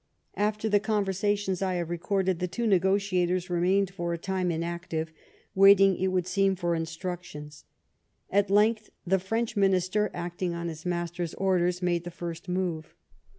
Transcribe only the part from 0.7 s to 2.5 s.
conversations I have recorded the